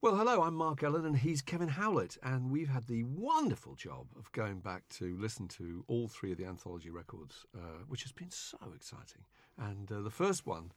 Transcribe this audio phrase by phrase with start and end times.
[0.00, 4.06] Well, hello, I'm Mark Ellen and he's Kevin Howlett, and we've had the wonderful job
[4.16, 8.12] of going back to listen to all three of the anthology records, uh, which has
[8.12, 9.24] been so exciting.
[9.58, 10.70] And uh, the first one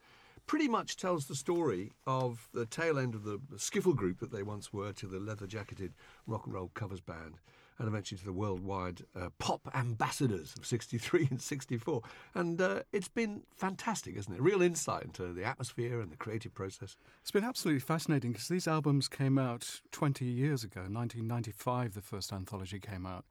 [0.48, 4.42] pretty much tells the story of the tail end of the skiffle group that they
[4.42, 5.94] once were to the leather jacketed
[6.26, 7.36] rock and roll covers band
[7.82, 12.02] and eventually to the worldwide uh, pop ambassadors of 63 and 64.
[12.36, 14.40] And uh, it's been fantastic, isn't it?
[14.40, 16.96] Real insight into the atmosphere and the creative process.
[17.22, 20.82] It's been absolutely fascinating because these albums came out 20 years ago.
[20.82, 23.26] 1995, the first anthology came out.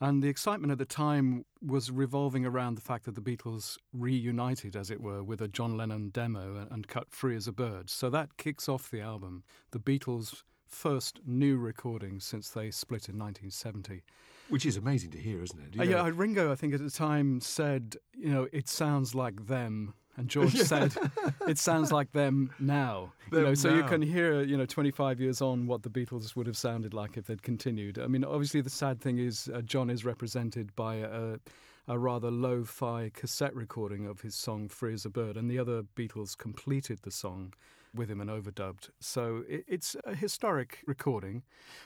[0.00, 4.76] And the excitement at the time was revolving around the fact that the Beatles reunited,
[4.76, 7.88] as it were, with a John Lennon demo and cut Free as a Bird.
[7.88, 9.42] So that kicks off the album.
[9.72, 14.02] The Beatles' first new recording since they split in 1970.
[14.48, 15.80] Which is amazing to hear, isn't it?
[15.80, 19.94] Uh, yeah, Ringo, I think at the time said, you know, it sounds like them.
[20.16, 20.96] And George said,
[21.46, 23.76] "It sounds like them now." Them you know, so now.
[23.76, 27.16] you can hear, you know, 25 years on, what the Beatles would have sounded like
[27.16, 28.00] if they'd continued.
[28.00, 31.36] I mean, obviously, the sad thing is uh, John is represented by a,
[31.88, 35.82] a rather lo-fi cassette recording of his song "Free as a Bird," and the other
[35.82, 37.54] Beatles completed the song
[37.94, 38.90] with him and overdubbed.
[39.00, 41.42] So it, it's a historic recording,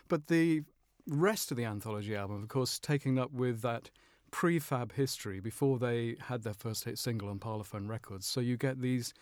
[0.08, 0.64] but the
[1.06, 3.91] rest of the anthology album, of course, taking up with that
[4.33, 8.27] prefab history before they had their first hit single on Parlophone Records.
[8.27, 9.14] So you get these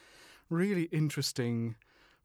[0.48, 1.76] really interesting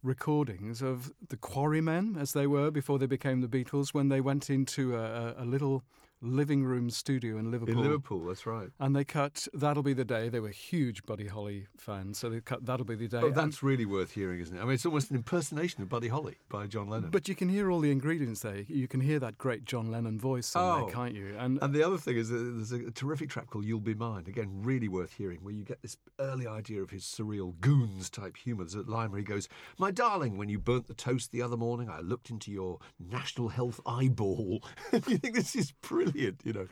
[0.04, 4.50] recordings of the Quarrymen, as they were before they became the Beatles, when they went
[4.50, 5.84] into a- a little
[6.22, 7.76] living room studio in Liverpool.
[7.78, 8.70] In Liverpool, that's right.
[8.80, 10.30] And they cut That'll Be the Day.
[10.30, 13.20] They were huge Buddy Holly fans, so they cut That'll Be the Day.
[13.22, 14.60] Oh, And- that's really worth hearing, isn't it?
[14.60, 17.12] I mean, it's almost an impersonation of Buddy Holly by John Lennon.
[17.12, 18.62] but you can hear all the ingredients there.
[18.68, 20.86] You can hear that great John Lennon voice Oh.
[20.86, 21.36] there, can't you?
[21.38, 24.24] And, And the other thing is that there's a terrific track called You'll Be Mine.
[24.28, 28.38] Again, really worth hearing, where you get this early idea of his surreal goons type
[28.38, 28.64] humour.
[28.64, 31.58] There's a line where he goes, My darling, when you burnt the toast the other
[31.58, 34.64] morning, I looked into your national health eyeball.
[34.94, 36.68] you think this is brilliant, you know.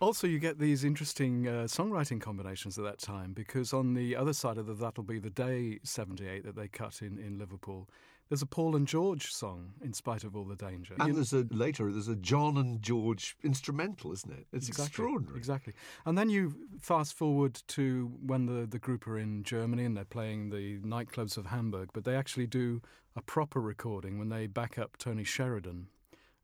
[0.00, 4.32] Also, you get these interesting uh, songwriting combinations at that time because on the other
[4.32, 7.88] side of the That'll Be the Day 78 that they cut in, in Liverpool,
[8.28, 10.94] there's a Paul and George song, In Spite of All the Danger.
[10.98, 14.46] And You- there's a later there's a John and George instrumental, isn't it?
[14.52, 15.36] It's extraordinary.
[15.38, 15.74] Exactly.
[16.06, 20.04] And then you fast forward to when the, the group are in Germany and they're
[20.04, 22.80] playing the nightclubs of Hamburg, but they actually do
[23.16, 25.86] a proper recording when they back up Tony Sheridan.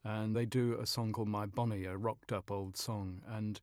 [0.04, 3.20] And they do a song called My Bonnie, a rocked up old song.
[3.28, 3.60] And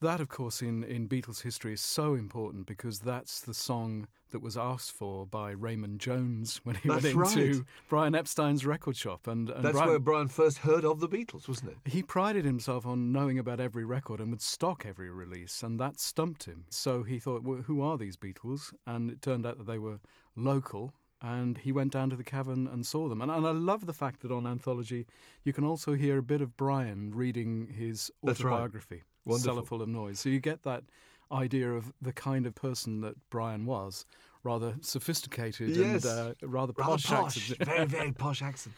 [0.00, 4.42] that, of course, in, in Beatles history is so important because that's the song that
[4.42, 7.66] was asked for by Raymond Jones when he That's went into right.
[7.88, 9.26] Brian Epstein's record shop.
[9.26, 11.78] And, and That's Brian, where Brian first heard of the Beatles, wasn't it?
[11.84, 15.98] he prided himself on knowing about every record and would stock every release, and that
[15.98, 16.64] stumped him.
[16.68, 18.74] So he thought, well, who are these Beatles?
[18.86, 20.00] And it turned out that they were
[20.36, 20.92] local,
[21.24, 23.22] and he went down to the cavern and saw them.
[23.22, 25.06] And, and I love the fact that on Anthology,
[25.42, 28.32] you can also hear a bit of Brian reading his right.
[28.32, 29.54] autobiography, Wonderful.
[29.54, 30.20] Cellar Full of Noise.
[30.20, 30.84] So you get that
[31.32, 34.04] idea of the kind of person that Brian was.
[34.42, 36.04] Rather sophisticated Yes.
[36.04, 37.64] and uh, rather Rather posh, posh, accent.
[37.66, 38.74] very, very posh accent.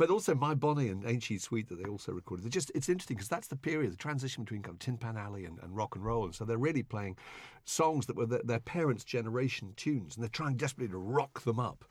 [0.00, 2.42] But also My Bonnie and Ain't She Sweet that they also recorded.
[2.42, 5.18] They're just it's interesting because that's the period, the transition between kind of Tin Pan
[5.18, 6.24] Alley and, and rock and roll.
[6.24, 7.18] And so they're really playing
[7.66, 11.60] songs that were their, their parents' generation tunes, and they're trying desperately to rock them
[11.60, 11.84] up.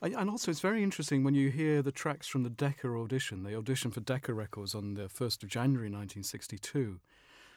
[0.00, 3.42] And also, it's very interesting when you hear the tracks from the Decca audition.
[3.42, 7.00] They auditioned for Decca Records on the 1st of January 1962.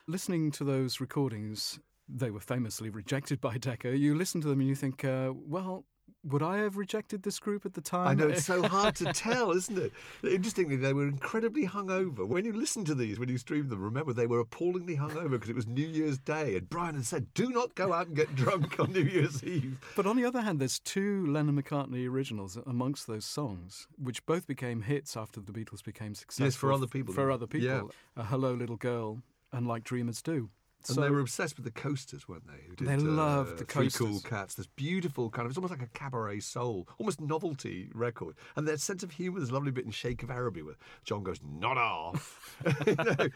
[0.08, 1.80] Listening to those recordings,
[2.10, 3.98] they were famously rejected by Decca.
[3.98, 5.86] You listen to them and you think, uh, well,
[6.24, 8.08] would I have rejected this group at the time?
[8.08, 9.92] I know it's so hard to tell, isn't it?
[10.24, 12.28] Interestingly, they were incredibly hungover.
[12.28, 15.50] When you listen to these, when you stream them, remember they were appallingly hungover because
[15.50, 18.36] it was New Year's Day, and Brian had said, "Do not go out and get
[18.36, 22.58] drunk on New Year's Eve." But on the other hand, there's two Lennon McCartney originals
[22.66, 26.46] amongst those songs, which both became hits after the Beatles became successful.
[26.46, 27.92] Yes, for other people, For other people.
[28.18, 29.22] Uh, Hello, Little Girl,
[29.54, 30.50] and Like Dreamers Do.
[30.90, 32.68] And they were obsessed with the coasters, weren't they?
[32.68, 34.56] Who did, They loved the Three Cool Cats.
[34.56, 38.36] This beautiful kind of, it's almost like a cabaret soul, almost novelty record.
[38.56, 41.24] And their sense of humour, there's a lovely bit in Sheik of Araby where John
[41.24, 42.58] goes, not off.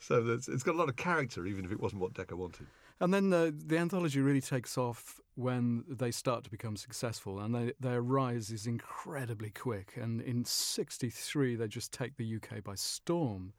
[0.00, 2.66] So it's got a lot of character, even if it wasn't what Decca wanted.
[3.00, 7.54] And then the, the anthology really takes off when they start to become successful, and
[7.54, 9.92] they, their rise is incredibly quick.
[9.96, 13.52] And in '63, they just take the UK by storm.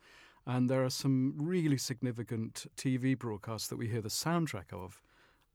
[0.45, 5.01] And there are some really significant TV broadcasts that we hear the soundtrack of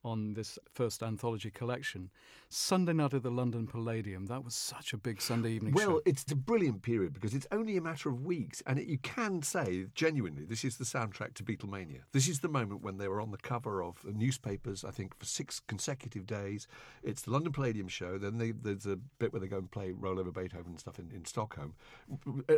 [0.04, 2.10] on this first anthology collection.
[2.48, 4.26] Sunday night at the London Palladium.
[4.26, 5.76] That was such a big Sunday evening show.
[5.76, 6.02] well, show.
[6.04, 9.42] it's a brilliant period because it's only a matter of weeks, and it, you can
[9.42, 12.00] say genuinely this is the soundtrack to Beatlemania.
[12.12, 15.18] This is the moment when they were on the cover of the newspapers, I think,
[15.18, 16.68] for six consecutive days.
[17.02, 18.18] It's the London Palladium show.
[18.18, 20.98] Then they, there's a bit where they go and play Roll Over Beethoven and stuff
[20.98, 21.74] in, in Stockholm.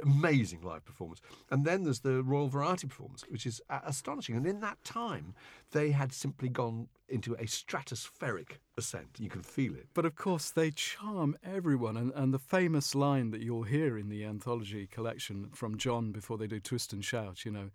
[0.03, 1.21] Amazing live performance.
[1.51, 4.37] And then there's the Royal Variety performance, which is astonishing.
[4.37, 5.35] And in that time,
[5.73, 9.19] they had simply gone into a stratospheric ascent.
[9.19, 9.87] You can feel it.
[9.95, 11.97] But of course, they charm everyone.
[11.97, 16.39] And, and the famous line that you'll hear in the anthology collection from John before
[16.39, 17.71] they do Twist and Shout, you know,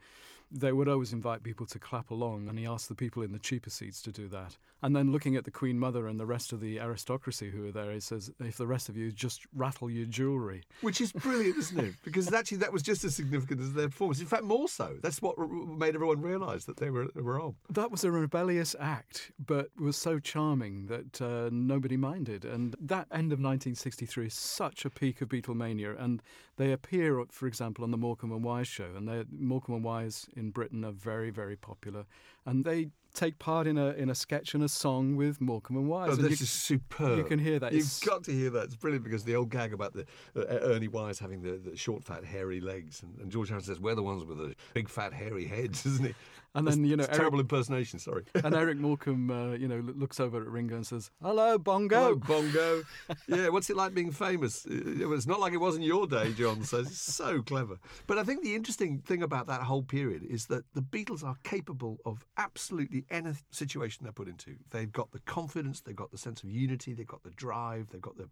[0.52, 3.40] they would always invite people to clap along, and he asked the people in the
[3.40, 4.58] cheaper seats to do that.
[4.84, 7.72] And then looking at the Queen Mother and the rest of the aristocracy who were
[7.72, 10.64] there, he says, if the rest of you just rattle your jewellery.
[10.82, 11.94] Which is brilliant, isn't it?
[12.04, 14.20] Because actually that was just as significant as their performance.
[14.20, 14.98] In fact, more so.
[15.02, 17.56] That's what made everyone realise that they were, were on.
[17.70, 22.44] That was a rebellious act, but was so charming that uh, nobody minded.
[22.44, 26.02] And that end of 1963 is such a peak of Beatlemania.
[26.02, 26.22] And
[26.58, 28.90] they appear, for example, on the Morecambe and Wise show.
[28.96, 32.06] And Morecambe and Wise in Britain are very, very popular.
[32.46, 35.88] And they take part in a in a sketch and a song with Morecambe and
[35.88, 36.10] Wise.
[36.10, 37.18] Oh, and this you, is superb.
[37.18, 37.72] You can hear that.
[37.72, 38.66] You've it's, got to hear that.
[38.66, 40.06] It's brilliant because the old gag about the
[40.36, 43.80] uh, Ernie Wise having the, the, short, fat, hairy legs, and, and, George Harrison says
[43.80, 46.16] we're the ones with the big, fat, hairy heads, isn't he?
[46.54, 48.00] And then you know, Eric, terrible impersonation.
[48.00, 48.24] Sorry.
[48.36, 52.16] and Eric Morecambe, uh, you know, looks over at Ringo and says, "Hello, Bongo." Hello,
[52.16, 52.84] Bongo.
[53.28, 54.66] yeah, what's it like being famous?
[54.70, 56.88] It's not like it was in your day, John says.
[56.88, 57.78] It's so clever.
[58.06, 61.36] But I think the interesting thing about that whole period is that the Beatles are
[61.44, 64.56] capable of absolutely any situation they're put into.
[64.72, 68.02] They've got the confidence, they've got the sense of unity, they've got the drive, they've
[68.02, 68.28] got the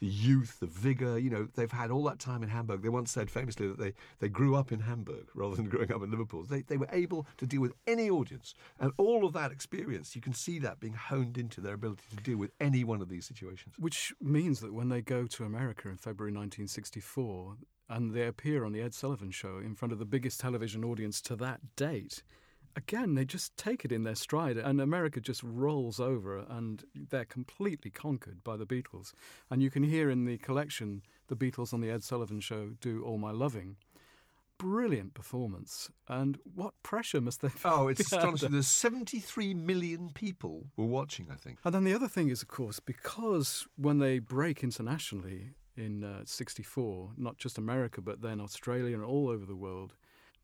[0.00, 1.18] the youth, the vigour.
[1.18, 2.82] You know, they've had all that time in Hamburg.
[2.82, 6.02] They once said famously that they, they grew up in Hamburg rather than growing up
[6.02, 6.44] in Liverpool.
[6.44, 8.54] They, they were able to deal with any audience.
[8.78, 12.16] And all of that experience, you can see that being honed into their ability to
[12.16, 13.74] deal with any one of these situations.
[13.78, 17.56] Which means that when they go to America in February 1964
[17.88, 21.20] and they appear on The Ed Sullivan Show in front of the biggest television audience
[21.22, 22.22] to that date,
[22.76, 27.24] again, they just take it in their stride, and America just rolls over, and they're
[27.24, 29.12] completely conquered by the Beatles.
[29.50, 33.02] And you can hear in the collection the Beatles on the Ed Sullivan Show do
[33.02, 33.76] "All My Loving."
[34.58, 37.50] Brilliant performance, and what pressure must they?
[37.64, 38.52] Oh, it's astonishing.
[38.52, 41.58] There's 73 million people were watching, I think.
[41.62, 46.22] And then the other thing is, of course, because when they break internationally in uh,
[46.24, 49.92] '64, not just America, but then Australia and all over the world,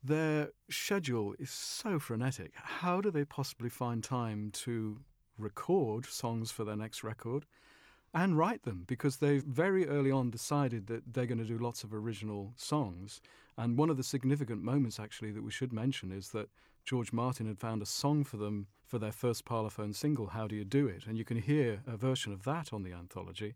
[0.03, 2.51] their schedule is so frenetic.
[2.55, 4.99] How do they possibly find time to
[5.37, 7.45] record songs for their next record
[8.13, 8.83] and write them?
[8.85, 13.21] Because they've very early on decided that they're going to do lots of original songs.
[13.57, 16.49] And one of the significant moments, actually, that we should mention is that
[16.83, 20.55] George Martin had found a song for them for their first Parlophone single, How Do
[20.55, 21.05] You Do It?
[21.07, 23.53] And you can hear a version of that on the anthology.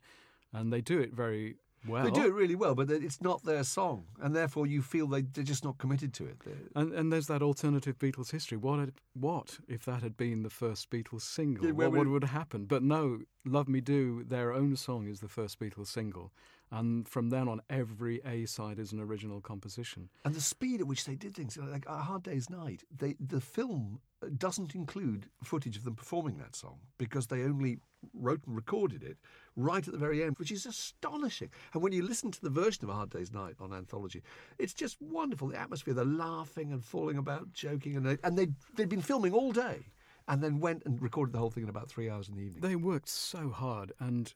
[0.53, 2.03] And they do it very well.
[2.03, 5.21] They do it really well, but it's not their song, and therefore you feel they,
[5.21, 6.37] they're just not committed to it.
[6.75, 8.57] And, and there's that alternative Beatles history.
[8.57, 11.65] What had, what if that had been the first Beatles single?
[11.65, 12.67] Yeah, what, what would have happened?
[12.67, 16.31] But no, Love Me Do, their own song, is the first Beatles single.
[16.71, 20.09] And from then on, every A side is an original composition.
[20.25, 23.39] And the speed at which they did things, like A Hard Day's Night, they, the
[23.39, 27.79] film uh, doesn't include footage of them performing that song because they only
[28.13, 29.17] wrote and recorded it
[29.55, 31.49] right at the very end, which is astonishing.
[31.73, 34.21] And when you listen to the version of A Hard Day's Night on Anthology,
[34.59, 35.47] it's just wonderful.
[35.47, 39.33] The atmosphere, they're laughing and falling about, joking, and, they, and they, they'd been filming
[39.33, 39.85] all day
[40.27, 42.61] and then went and recorded the whole thing in about three hours in the evening.
[42.61, 43.93] They worked so hard.
[43.99, 44.33] And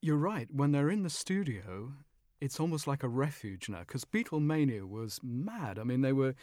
[0.00, 1.92] you're right, when they're in the studio,
[2.40, 5.78] it's almost like a refuge now because Beatlemania was mad.
[5.78, 6.34] I mean, they were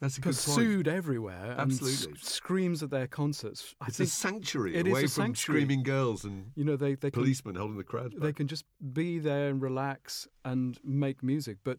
[0.00, 1.54] that's pursued everywhere.
[1.58, 3.74] Absolutely, and screams at their concerts.
[3.80, 5.62] I it's a sanctuary it away from sanctuary.
[5.62, 8.14] screaming girls and you know they, they policemen can, holding the crowd.
[8.18, 11.58] They can just be there and relax and make music.
[11.64, 11.78] But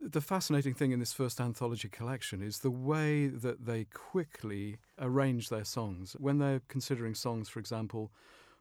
[0.00, 5.48] the fascinating thing in this first anthology collection is the way that they quickly arrange
[5.48, 6.16] their songs.
[6.18, 8.10] When they're considering songs, for example,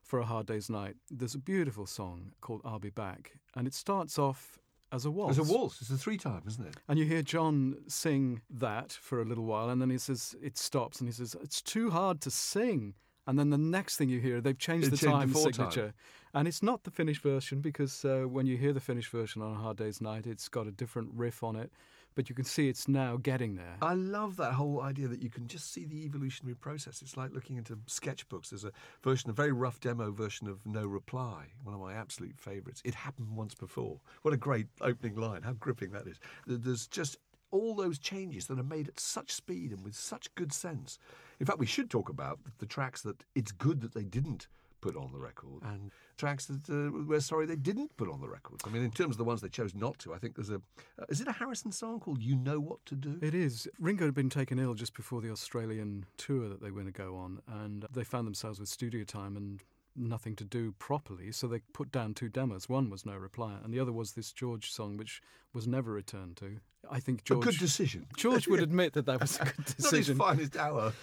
[0.03, 3.73] for A Hard Day's Night, there's a beautiful song called I'll Be Back, and it
[3.73, 4.57] starts off
[4.91, 5.37] as a waltz.
[5.37, 5.81] As a waltz.
[5.81, 6.75] It's a three time, isn't it?
[6.87, 10.57] And you hear John sing that for a little while, and then he says, it
[10.57, 12.95] stops, and he says, it's too hard to sing.
[13.27, 15.81] And then the next thing you hear, they've changed the changed time the signature.
[15.81, 15.93] Time.
[16.33, 19.53] And it's not the finished version because uh, when you hear the finished version on
[19.53, 21.71] A Hard Day's Night, it's got a different riff on it
[22.15, 23.77] but you can see it's now getting there.
[23.81, 27.01] I love that whole idea that you can just see the evolutionary process.
[27.01, 28.49] It's like looking into sketchbooks.
[28.49, 32.37] There's a version, a very rough demo version of No Reply, one of my absolute
[32.37, 32.81] favourites.
[32.83, 34.01] It happened once before.
[34.23, 35.43] What a great opening line.
[35.43, 36.19] How gripping that is.
[36.45, 37.17] There's just
[37.51, 40.99] all those changes that are made at such speed and with such good sense.
[41.39, 44.47] In fact, we should talk about the tracks that it's good that they didn't
[44.81, 48.27] put on the record and tracks that uh, we're sorry they didn't put on the
[48.27, 48.61] record.
[48.65, 50.61] I mean, in terms of the ones they chose not to, I think there's a.
[50.99, 53.19] Uh, is it a Harrison song called You Know What to Do?
[53.21, 53.67] It is.
[53.79, 56.97] Ringo had been taken ill just before the Australian tour that they were going to
[56.97, 59.63] go on, and they found themselves with studio time and
[59.99, 62.69] nothing to do properly, so they put down two demos.
[62.69, 65.21] One was No Reply, and the other was this George song, which
[65.53, 66.57] was never returned to.
[66.89, 67.45] I think George.
[67.45, 68.07] A good decision.
[68.17, 70.17] George would admit that that was a good decision.
[70.17, 70.93] Not his finest hour.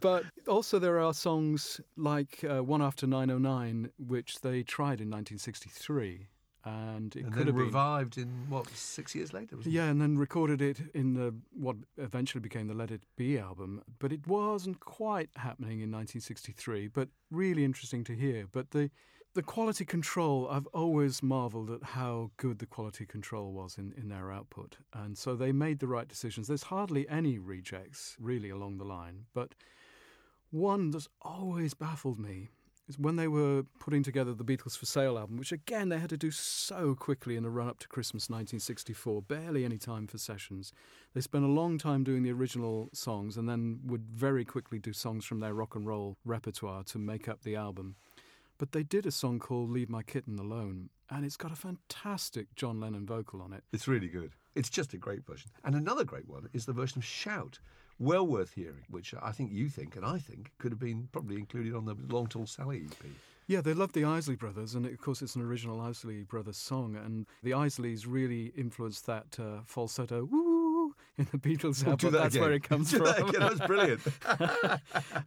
[0.00, 6.28] But also, there are songs like uh, One After 909, which they tried in 1963
[6.66, 9.56] and it and could have been revived in what six years later.
[9.62, 9.90] yeah, it?
[9.90, 13.82] and then recorded it in the what eventually became the Let It Be album.
[14.00, 16.88] But it wasn't quite happening in 1963.
[16.88, 18.46] But really interesting to hear.
[18.50, 18.90] But the
[19.34, 24.08] the quality control, I've always marvelled at how good the quality control was in, in
[24.08, 24.78] their output.
[24.94, 26.48] And so they made the right decisions.
[26.48, 29.54] There's hardly any rejects really along the line, but
[30.50, 32.48] one that's always baffled me
[32.88, 36.10] is when they were putting together the Beatles for Sale album, which again they had
[36.10, 40.18] to do so quickly in the run up to Christmas 1964, barely any time for
[40.18, 40.72] sessions.
[41.14, 44.92] They spent a long time doing the original songs and then would very quickly do
[44.92, 47.96] songs from their rock and roll repertoire to make up the album.
[48.58, 52.54] But they did a song called Leave My Kitten Alone, and it's got a fantastic
[52.54, 53.64] John Lennon vocal on it.
[53.72, 54.32] It's really good.
[54.54, 55.50] It's just a great version.
[55.62, 57.58] And another great one is the version of Shout,
[57.98, 61.36] well worth hearing, which I think you think and I think could have been probably
[61.36, 63.10] included on the Long Tall Sally EP.
[63.48, 66.96] Yeah, they love the Isley Brothers, and of course, it's an original Isley Brothers song.
[66.96, 72.10] And the Isleys really influenced that uh, falsetto woo in the Beatles we'll album.
[72.10, 72.42] That That's again.
[72.44, 73.04] where it comes from.
[73.04, 73.40] That again.
[73.40, 74.00] That's brilliant.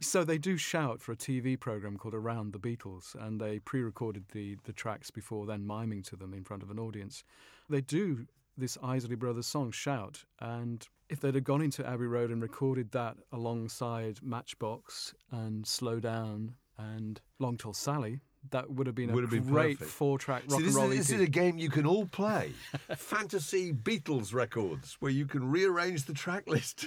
[0.00, 4.26] so they do shout for a TV program called Around the Beatles, and they pre-recorded
[4.32, 7.24] the the tracks before then, miming to them in front of an audience.
[7.70, 8.26] They do
[8.56, 10.24] this Isley Brothers song, Shout.
[10.40, 16.00] And if they'd have gone into Abbey Road and recorded that alongside Matchbox and Slow
[16.00, 20.52] Down and Long Tall Sally, that would have been would a have great four-track rock
[20.52, 22.52] See, and this, roll is, this is a game you can all play.
[22.96, 26.86] Fantasy Beatles records, where you can rearrange the track list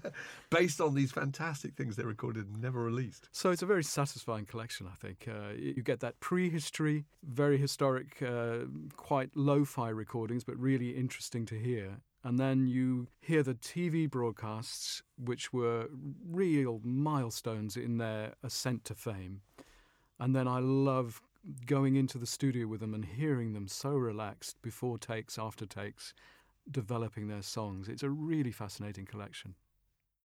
[0.50, 3.28] based on these fantastic things they recorded and never released.
[3.32, 5.28] So it's a very satisfying collection, I think.
[5.28, 11.58] Uh, you get that prehistory, very historic, uh, quite lo-fi recordings, but really interesting to
[11.58, 11.98] hear.
[12.24, 15.88] And then you hear the TV broadcasts, which were
[16.26, 19.42] real milestones in their ascent to fame.
[20.24, 21.20] And then I love
[21.66, 26.14] going into the studio with them and hearing them so relaxed before takes, after takes,
[26.70, 27.90] developing their songs.
[27.90, 29.54] It's a really fascinating collection.